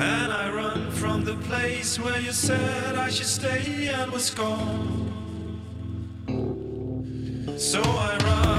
And 0.00 0.32
I 0.32 0.48
run 0.48 0.92
from 0.92 1.24
the 1.24 1.34
place 1.34 1.98
where 1.98 2.20
you 2.20 2.30
said 2.30 2.94
I 2.94 3.10
should 3.10 3.26
stay 3.26 3.88
and 3.88 4.12
was 4.12 4.30
gone. 4.30 5.10
So 7.56 7.82
I 7.82 8.16
run. 8.22 8.57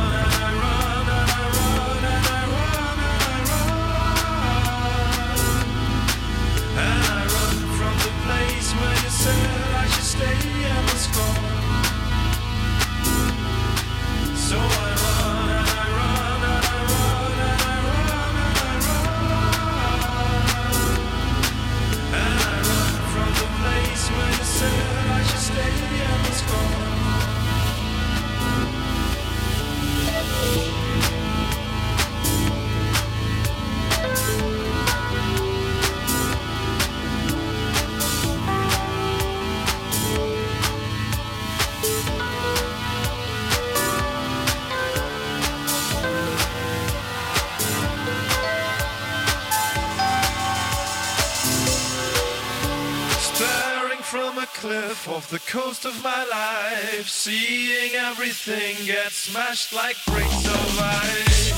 off 55.19 55.29
the 55.31 55.51
coast 55.51 55.83
of 55.83 56.01
my 56.01 56.23
life, 56.31 57.09
seeing 57.09 57.93
everything 57.95 58.73
get 58.85 59.11
smashed 59.11 59.73
like 59.73 59.97
bricks 60.07 60.45
of 60.47 60.79
ice. 60.79 61.48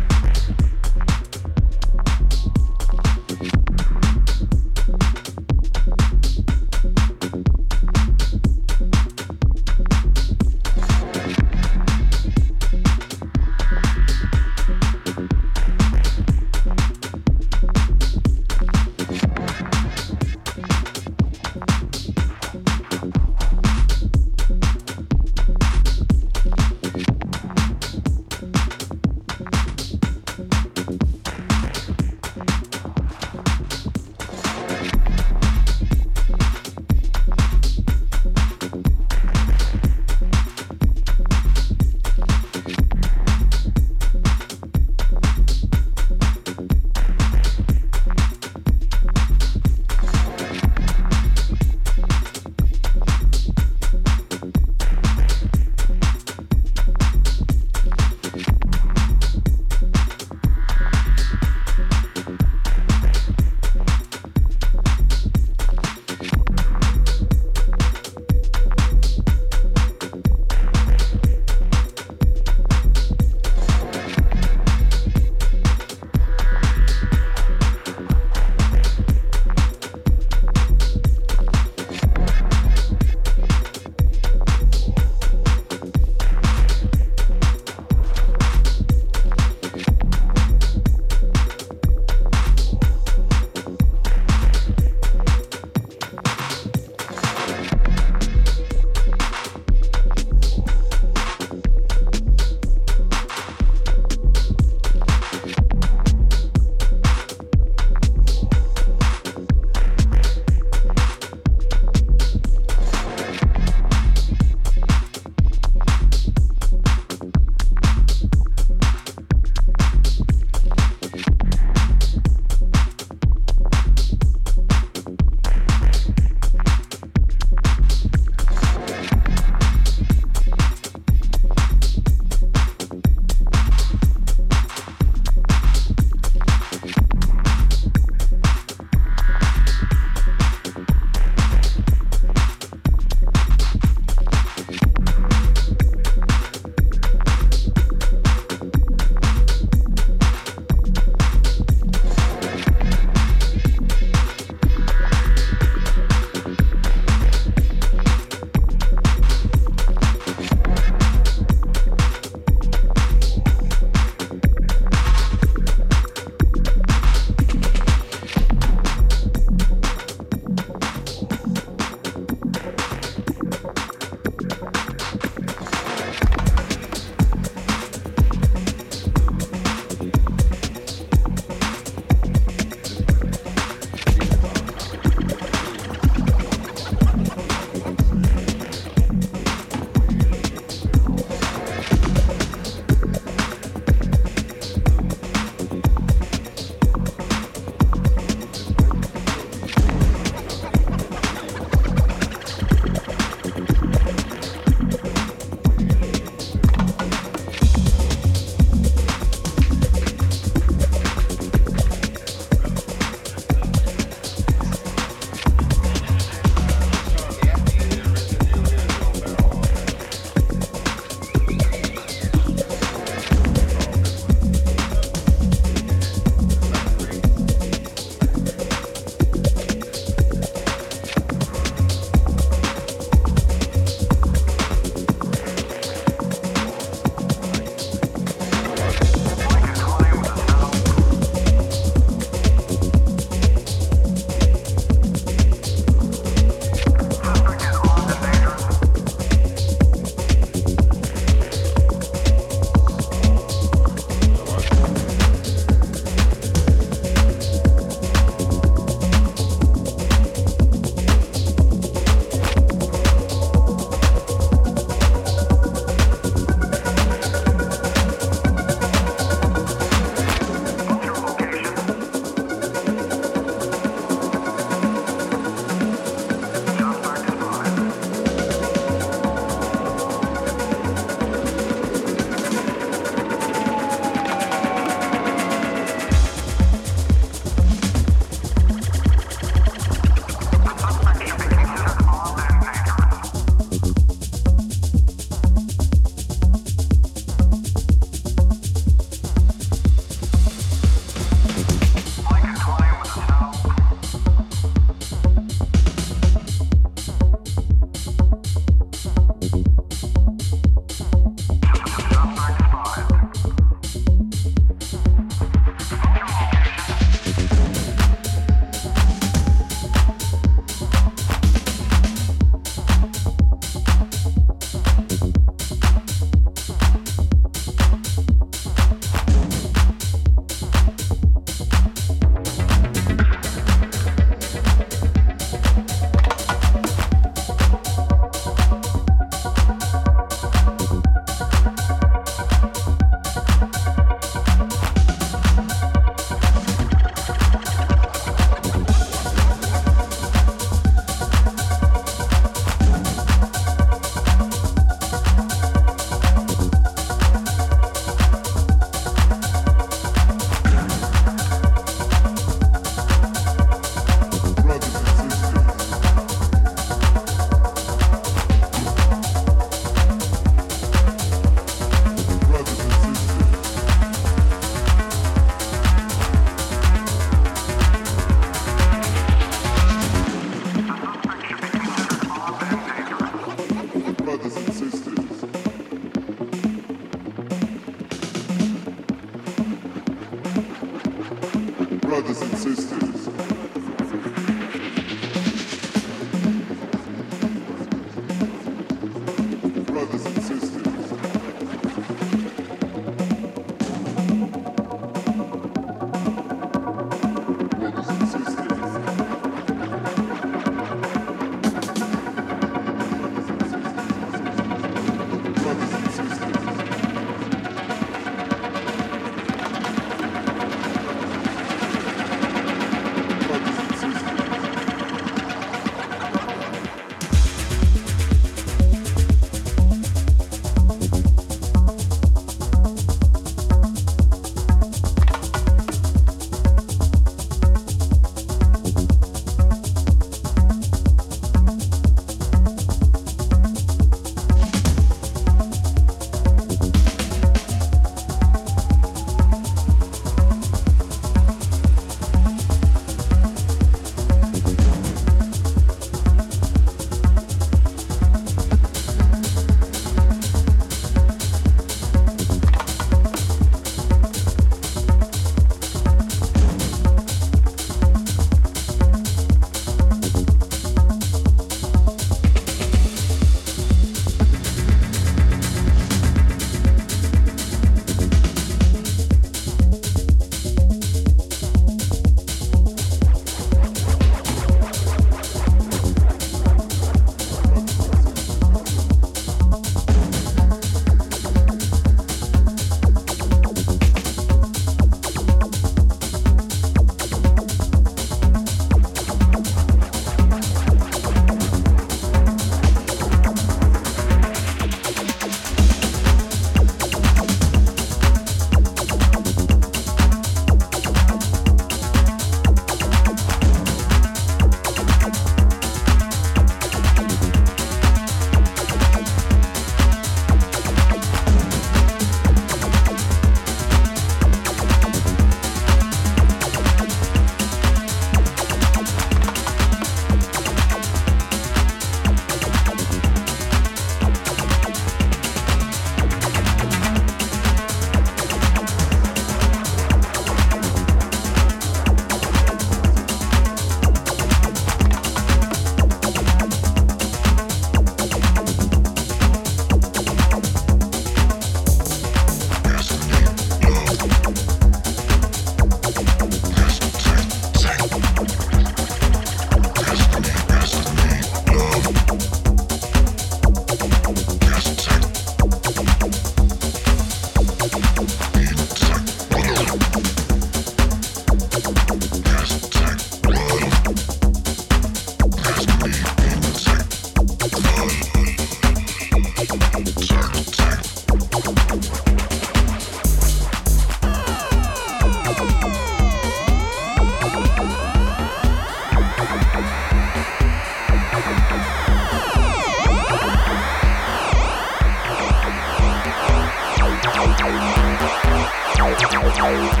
Love 599.60 600.00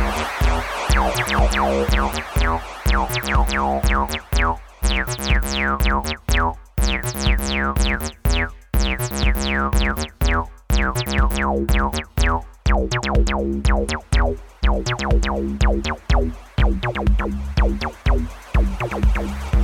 technique. 19.20 19.59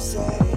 say 0.00 0.49